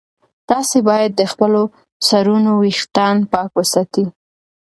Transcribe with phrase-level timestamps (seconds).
[0.49, 1.61] تاسي باید د خپلو
[2.07, 4.05] سرونو ویښتان پاک وساتئ.